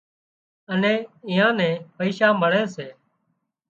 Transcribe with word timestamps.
اين 0.69 0.83
ايئان 1.29 1.51
نين 1.59 1.73
پئيشا 1.97 2.27
مۯي 2.41 2.63
سي 2.75 2.87